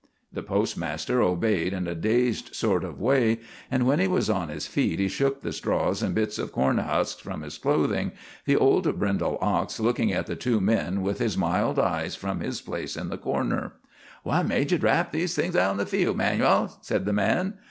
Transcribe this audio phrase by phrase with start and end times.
[0.33, 3.37] The postmaster obeyed in a dazed sort of way,
[3.69, 6.79] and when he was on his feet he shook the straws and bits of corn
[6.79, 8.13] husks from his clothing,
[8.45, 12.61] the old brindle ox looking at the two men with his mild eyes from his
[12.61, 13.73] place in the corner.
[14.23, 17.59] "What made ye drap these things out in the field, 'Manuel?" said the man.